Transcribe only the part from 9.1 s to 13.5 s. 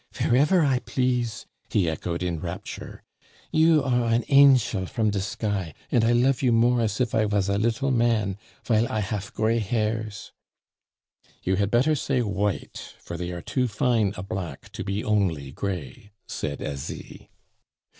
gray hairs" "You had better say white, for they are